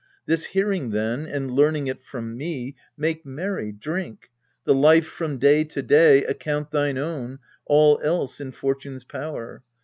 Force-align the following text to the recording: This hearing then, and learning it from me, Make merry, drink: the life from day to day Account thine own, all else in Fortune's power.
This 0.25 0.45
hearing 0.45 0.89
then, 0.89 1.27
and 1.27 1.51
learning 1.51 1.85
it 1.85 2.03
from 2.03 2.35
me, 2.35 2.75
Make 2.97 3.23
merry, 3.23 3.71
drink: 3.71 4.31
the 4.63 4.73
life 4.73 5.05
from 5.05 5.37
day 5.37 5.63
to 5.65 5.83
day 5.83 6.23
Account 6.25 6.71
thine 6.71 6.97
own, 6.97 7.37
all 7.67 7.99
else 8.03 8.41
in 8.41 8.51
Fortune's 8.51 9.03
power. 9.03 9.61